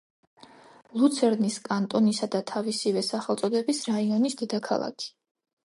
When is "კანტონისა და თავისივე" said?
1.67-3.05